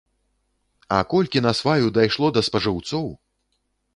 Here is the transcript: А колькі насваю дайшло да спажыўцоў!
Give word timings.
А 0.95 1.01
колькі 1.11 1.43
насваю 1.47 1.93
дайшло 1.99 2.31
да 2.39 2.45
спажыўцоў! 2.47 3.07